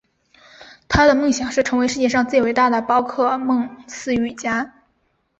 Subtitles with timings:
[0.87, 4.73] 他的梦想是成为世界上最伟大的宝可梦饲育家。